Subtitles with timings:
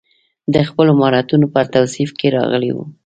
[0.53, 2.77] د خپلو مهارتونو پر توصیف کې راغلی و.